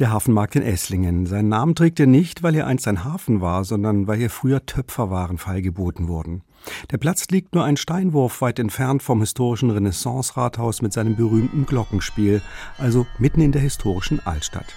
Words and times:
Der 0.00 0.12
Hafenmarkt 0.12 0.56
in 0.56 0.62
Esslingen. 0.62 1.26
Seinen 1.26 1.50
Namen 1.50 1.74
trägt 1.74 2.00
er 2.00 2.06
nicht, 2.06 2.42
weil 2.42 2.54
er 2.54 2.66
einst 2.66 2.88
ein 2.88 3.04
Hafen 3.04 3.42
war, 3.42 3.64
sondern 3.64 4.06
weil 4.06 4.16
hier 4.16 4.30
früher 4.30 4.64
Töpferwaren 4.64 5.36
feilgeboten 5.36 6.08
wurden. 6.08 6.40
Der 6.90 6.96
Platz 6.96 7.28
liegt 7.28 7.54
nur 7.54 7.64
ein 7.64 7.76
Steinwurf 7.76 8.40
weit 8.40 8.58
entfernt 8.58 9.02
vom 9.02 9.20
historischen 9.20 9.70
Renaissance-Rathaus 9.70 10.80
mit 10.80 10.94
seinem 10.94 11.16
berühmten 11.16 11.66
Glockenspiel, 11.66 12.40
also 12.78 13.06
mitten 13.18 13.42
in 13.42 13.52
der 13.52 13.60
historischen 13.60 14.24
Altstadt. 14.26 14.74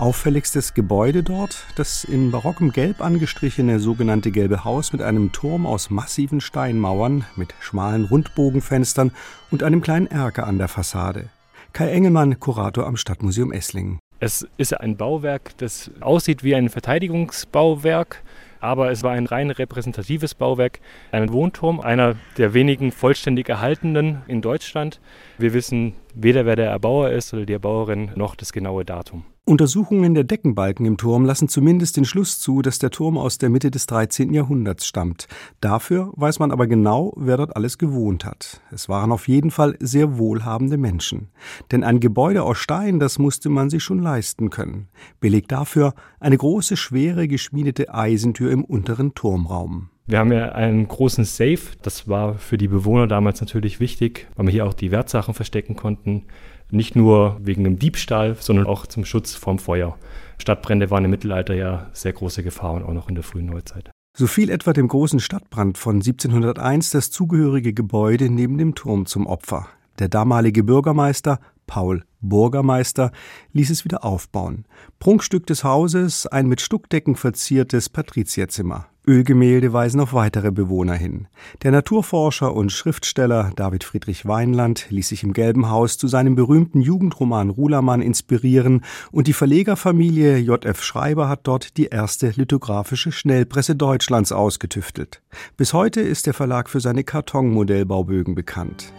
Auffälligstes 0.00 0.74
Gebäude 0.74 1.22
dort, 1.22 1.66
das 1.76 2.02
in 2.02 2.32
barockem 2.32 2.72
Gelb 2.72 3.00
angestrichene 3.00 3.78
sogenannte 3.78 4.32
Gelbe 4.32 4.64
Haus 4.64 4.92
mit 4.92 5.02
einem 5.02 5.30
Turm 5.30 5.66
aus 5.66 5.88
massiven 5.88 6.40
Steinmauern, 6.40 7.24
mit 7.36 7.54
schmalen 7.60 8.06
Rundbogenfenstern 8.06 9.12
und 9.52 9.62
einem 9.62 9.82
kleinen 9.82 10.08
Erker 10.08 10.48
an 10.48 10.58
der 10.58 10.66
Fassade. 10.66 11.30
Kai 11.72 11.90
Engelmann, 11.90 12.40
Kurator 12.40 12.86
am 12.86 12.96
Stadtmuseum 12.96 13.52
Esslingen. 13.52 14.00
Es 14.24 14.48
ist 14.56 14.72
ein 14.72 14.96
Bauwerk, 14.96 15.50
das 15.58 15.90
aussieht 16.00 16.42
wie 16.42 16.54
ein 16.54 16.70
Verteidigungsbauwerk, 16.70 18.22
aber 18.58 18.90
es 18.90 19.02
war 19.02 19.10
ein 19.12 19.26
rein 19.26 19.50
repräsentatives 19.50 20.34
Bauwerk, 20.34 20.80
ein 21.12 21.30
Wohnturm, 21.30 21.78
einer 21.78 22.16
der 22.38 22.54
wenigen 22.54 22.90
vollständig 22.90 23.50
erhaltenen 23.50 24.22
in 24.26 24.40
Deutschland. 24.40 24.98
Wir 25.36 25.52
wissen 25.52 25.92
weder, 26.14 26.46
wer 26.46 26.56
der 26.56 26.70
Erbauer 26.70 27.10
ist 27.10 27.34
oder 27.34 27.44
die 27.44 27.52
Erbauerin, 27.52 28.12
noch 28.14 28.34
das 28.34 28.54
genaue 28.54 28.86
Datum. 28.86 29.26
Untersuchungen 29.46 30.14
der 30.14 30.24
Deckenbalken 30.24 30.86
im 30.86 30.96
Turm 30.96 31.26
lassen 31.26 31.48
zumindest 31.48 31.98
den 31.98 32.06
Schluss 32.06 32.40
zu, 32.40 32.62
dass 32.62 32.78
der 32.78 32.90
Turm 32.90 33.18
aus 33.18 33.36
der 33.36 33.50
Mitte 33.50 33.70
des 33.70 33.84
13. 33.84 34.32
Jahrhunderts 34.32 34.86
stammt. 34.86 35.28
Dafür 35.60 36.14
weiß 36.16 36.38
man 36.38 36.50
aber 36.50 36.66
genau, 36.66 37.12
wer 37.16 37.36
dort 37.36 37.54
alles 37.54 37.76
gewohnt 37.76 38.24
hat. 38.24 38.62
Es 38.72 38.88
waren 38.88 39.12
auf 39.12 39.28
jeden 39.28 39.50
Fall 39.50 39.76
sehr 39.80 40.16
wohlhabende 40.16 40.78
Menschen. 40.78 41.28
Denn 41.72 41.84
ein 41.84 42.00
Gebäude 42.00 42.42
aus 42.42 42.56
Stein, 42.56 42.98
das 42.98 43.18
musste 43.18 43.50
man 43.50 43.68
sich 43.68 43.84
schon 43.84 43.98
leisten 43.98 44.48
können. 44.48 44.88
Belegt 45.20 45.52
dafür 45.52 45.92
eine 46.20 46.38
große, 46.38 46.78
schwere, 46.78 47.28
geschmiedete 47.28 47.92
Eisentür 47.92 48.50
im 48.50 48.64
unteren 48.64 49.14
Turmraum. 49.14 49.90
Wir 50.06 50.18
haben 50.18 50.32
ja 50.32 50.52
einen 50.52 50.86
großen 50.86 51.24
Safe. 51.24 51.60
Das 51.80 52.08
war 52.08 52.34
für 52.34 52.58
die 52.58 52.68
Bewohner 52.68 53.06
damals 53.06 53.40
natürlich 53.40 53.80
wichtig, 53.80 54.26
weil 54.36 54.46
wir 54.46 54.52
hier 54.52 54.66
auch 54.66 54.74
die 54.74 54.90
Wertsachen 54.90 55.32
verstecken 55.32 55.76
konnten. 55.76 56.24
Nicht 56.70 56.94
nur 56.94 57.38
wegen 57.40 57.64
dem 57.64 57.78
Diebstahl, 57.78 58.36
sondern 58.38 58.66
auch 58.66 58.86
zum 58.86 59.06
Schutz 59.06 59.34
vom 59.34 59.58
Feuer. 59.58 59.96
Stadtbrände 60.36 60.90
waren 60.90 61.06
im 61.06 61.10
Mittelalter 61.10 61.54
ja 61.54 61.88
sehr 61.92 62.12
große 62.12 62.42
Gefahr 62.42 62.74
und 62.74 62.82
auch 62.82 62.92
noch 62.92 63.08
in 63.08 63.14
der 63.14 63.24
frühen 63.24 63.46
Neuzeit. 63.46 63.90
So 64.16 64.26
fiel 64.26 64.50
etwa 64.50 64.72
dem 64.72 64.88
großen 64.88 65.20
Stadtbrand 65.20 65.78
von 65.78 65.96
1701 65.96 66.90
das 66.90 67.10
zugehörige 67.10 67.72
Gebäude 67.72 68.28
neben 68.30 68.58
dem 68.58 68.74
Turm 68.74 69.06
zum 69.06 69.26
Opfer. 69.26 69.68
Der 69.98 70.08
damalige 70.08 70.64
Bürgermeister 70.64 71.40
Paul 71.66 72.04
Burgermeister 72.28 73.12
ließ 73.52 73.70
es 73.70 73.84
wieder 73.84 74.04
aufbauen. 74.04 74.64
Prunkstück 74.98 75.46
des 75.46 75.64
Hauses 75.64 76.26
ein 76.26 76.46
mit 76.46 76.60
Stuckdecken 76.60 77.16
verziertes 77.16 77.88
Patrizierzimmer. 77.88 78.86
Ölgemälde 79.06 79.72
weisen 79.72 80.00
auf 80.00 80.14
weitere 80.14 80.50
Bewohner 80.50 80.94
hin. 80.94 81.28
Der 81.62 81.72
Naturforscher 81.72 82.54
und 82.54 82.72
Schriftsteller 82.72 83.52
David 83.54 83.84
Friedrich 83.84 84.24
Weinland 84.24 84.86
ließ 84.88 85.08
sich 85.08 85.22
im 85.24 85.34
Gelben 85.34 85.68
Haus 85.68 85.98
zu 85.98 86.08
seinem 86.08 86.36
berühmten 86.36 86.80
Jugendroman 86.80 87.50
Rulermann 87.50 88.00
inspirieren 88.00 88.82
und 89.12 89.26
die 89.26 89.34
Verlegerfamilie 89.34 90.38
J.F. 90.38 90.82
Schreiber 90.82 91.28
hat 91.28 91.40
dort 91.42 91.76
die 91.76 91.86
erste 91.86 92.30
lithografische 92.30 93.12
Schnellpresse 93.12 93.76
Deutschlands 93.76 94.32
ausgetüftelt. 94.32 95.20
Bis 95.58 95.74
heute 95.74 96.00
ist 96.00 96.26
der 96.26 96.34
Verlag 96.34 96.70
für 96.70 96.80
seine 96.80 97.04
Kartonmodellbaubögen 97.04 98.34
bekannt. 98.34 98.92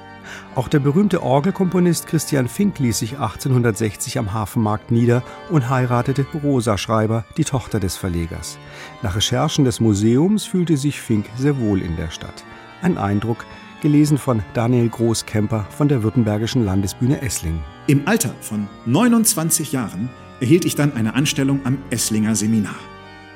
Auch 0.55 0.67
der 0.67 0.79
berühmte 0.79 1.23
Orgelkomponist 1.23 2.07
Christian 2.07 2.47
Fink 2.47 2.79
ließ 2.79 2.99
sich 2.99 3.13
1860 3.13 4.17
am 4.17 4.33
Hafenmarkt 4.33 4.91
nieder 4.91 5.23
und 5.49 5.69
heiratete 5.69 6.25
Rosa 6.43 6.77
Schreiber, 6.77 7.25
die 7.37 7.43
Tochter 7.43 7.79
des 7.79 7.97
Verlegers. 7.97 8.57
Nach 9.01 9.15
Recherchen 9.15 9.65
des 9.65 9.79
Museums 9.79 10.45
fühlte 10.45 10.77
sich 10.77 11.01
Fink 11.01 11.25
sehr 11.37 11.59
wohl 11.59 11.81
in 11.81 11.95
der 11.95 12.09
Stadt. 12.09 12.43
Ein 12.81 12.97
Eindruck, 12.97 13.45
gelesen 13.81 14.17
von 14.17 14.41
Daniel 14.53 14.89
Großkemper 14.89 15.67
von 15.69 15.87
der 15.87 16.01
Württembergischen 16.01 16.65
Landesbühne 16.65 17.21
Esslingen. 17.21 17.63
Im 17.87 18.07
Alter 18.07 18.33
von 18.41 18.67
29 18.85 19.71
Jahren 19.73 20.09
erhielt 20.39 20.65
ich 20.65 20.75
dann 20.75 20.93
eine 20.93 21.13
Anstellung 21.13 21.61
am 21.65 21.77
Esslinger 21.91 22.35
Seminar. 22.35 22.75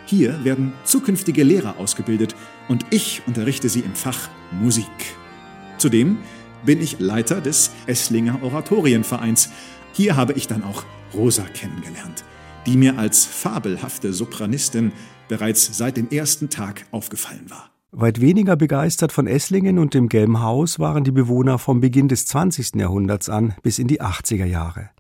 Hier 0.06 0.44
werden 0.44 0.74
zukünftige 0.86 1.44
Lehrer 1.44 1.78
ausgebildet 1.78 2.36
und 2.68 2.84
ich 2.90 3.22
unterrichte 3.28 3.70
sie 3.70 3.82
im 3.82 3.94
Fach 3.94 4.30
Musik. 4.52 4.90
Zudem 5.78 6.18
bin 6.66 6.82
ich 6.82 7.00
Leiter 7.00 7.42
des 7.42 7.72
Esslinger 7.88 8.44
Oratorienvereins. 8.44 9.50
Hier 9.94 10.16
habe 10.16 10.34
ich 10.34 10.48
dann 10.48 10.64
auch 10.64 10.84
Rosa 11.14 11.44
kennengelernt, 11.44 12.24
die 12.66 12.78
mir 12.78 12.98
als 12.98 13.26
fabelhafte 13.26 14.14
Sopranistin 14.14 14.92
bereits 15.28 15.78
seit 15.78 15.98
dem 15.98 16.10
ersten 16.10 16.50
Tag 16.50 16.86
aufgefallen 16.92 17.46
war. 17.50 17.70
Weit 17.92 18.22
weniger 18.22 18.56
begeistert 18.56 19.12
von 19.12 19.26
Esslingen 19.26 19.80
und 19.80 19.96
dem 19.96 20.10
Gelben 20.10 20.42
Haus 20.42 20.78
waren 20.78 21.04
die 21.04 21.12
Bewohner 21.12 21.58
vom 21.58 21.80
Beginn 21.80 22.08
des 22.08 22.28
20. 22.28 22.76
Jahrhunderts 22.76 23.30
an 23.30 23.56
bis 23.64 23.80
in 23.80 23.88
die 23.88 24.00
80er 24.00 24.46
Jahre. 24.46 24.92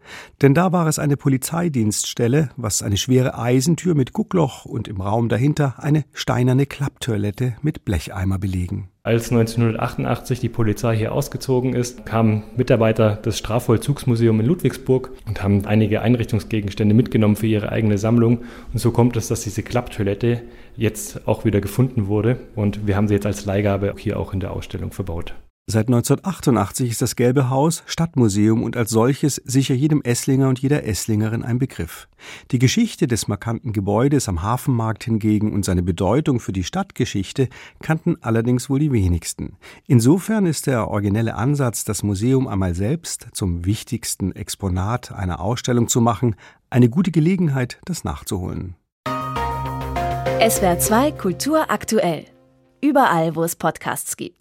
Denn 0.42 0.53
da 0.53 0.72
war 0.72 0.88
es 0.88 1.00
eine 1.00 1.18
Polizeidienststelle, 1.18 2.50
was 2.58 2.81
eine 2.81 2.97
schwere 2.97 3.38
Eisentür 3.38 3.96
mit 3.96 4.14
Guckloch 4.14 4.66
und 4.66 4.88
im 4.88 5.02
Raum 5.02 5.30
dahinter 5.30 5.75
eine 5.78 6.06
steinerne 6.14 6.66
Klapptoilette 6.66 7.56
mit 7.62 7.86
Blecheimer 7.86 8.40
belegen. 8.40 8.90
Als 9.03 9.31
1988 9.31 10.40
die 10.40 10.50
Polizei 10.50 10.96
hier 10.96 11.14
ausgezogen 11.14 11.74
ist, 11.74 12.06
kamen 12.06 12.44
Mitarbeiter 12.58 13.16
des 13.16 13.40
Strafvollzugsmuseums 13.40 14.42
in 14.42 14.46
Ludwigsburg 14.46 15.12
und 15.25 15.42
haben 15.42 15.66
einige 15.66 16.02
Einrichtungsgegenstände 16.02 16.94
mitgenommen 16.94 17.36
für 17.36 17.47
ihre 17.47 17.72
eigene 17.72 17.97
Sammlung. 17.97 18.44
Und 18.72 18.80
so 18.80 18.91
kommt 18.91 19.18
es, 19.18 19.28
dass 19.28 19.41
diese 19.41 19.64
Klapptoilette 19.64 20.44
jetzt 20.76 21.28
auch 21.28 21.44
wieder 21.44 21.62
gefunden 21.62 22.08
wurde 22.08 22.40
und 22.56 22.86
wir 22.86 22.96
haben 22.96 23.08
sie 23.08 23.16
jetzt 23.16 23.26
als 23.26 23.46
Leihgabe 23.46 23.96
hier 23.97 24.20
auch 24.20 24.34
in 24.34 24.41
der 24.41 24.52
Ausstellung 24.52 24.91
verbaut. 24.91 25.34
Seit 25.72 25.88
1988 25.88 26.90
ist 26.90 27.03
das 27.03 27.16
Gelbe 27.16 27.52
Haus 27.52 27.84
Stadtmuseum 27.85 28.63
und 28.63 28.75
als 28.75 28.90
solches 28.90 29.35
sicher 29.35 29.75
jedem 29.75 30.02
Esslinger 30.02 30.50
und 30.50 30.57
jeder 30.57 30.84
Esslingerin 30.84 31.44
ein 31.44 31.59
Begriff. 31.59 32.07
Die 32.50 32.57
Geschichte 32.57 33.06
des 33.06 33.28
markanten 33.28 33.72
Gebäudes 33.72 34.28
am 34.28 34.41
Hafenmarkt 34.41 35.03
hingegen 35.03 35.53
und 35.53 35.63
seine 35.63 35.84
Bedeutung 35.84 36.40
für 36.40 36.53
die 36.53 36.63
Stadtgeschichte 36.63 37.50
kannten 37.84 38.18
allerdings 38.22 38.72
wohl 38.72 38.79
die 38.79 38.91
wenigsten. 38.91 39.58
Insofern 39.85 40.47
ist 40.47 40.66
der 40.66 40.88
originelle 40.88 41.35
Ansatz, 41.35 41.84
das 41.84 42.02
Museum 42.02 42.47
einmal 42.47 42.74
selbst 42.74 43.28
zum 43.34 43.63
wichtigsten 43.63 44.31
Exponat 44.31 45.12
einer 45.12 45.40
Ausstellung 45.40 45.88
zu 45.88 46.02
machen, 46.02 46.35
eine 46.72 46.90
gute 46.90 47.12
Gelegenheit, 47.12 47.79
das 47.85 48.03
nachzuholen. 48.03 48.74
SWR 49.06 50.79
2 50.79 51.12
Kultur 51.12 51.69
aktuell. 51.69 52.25
Überall, 52.81 53.35
wo 53.35 53.44
es 53.44 53.56
Podcasts 53.56 54.18
gibt. 54.18 54.35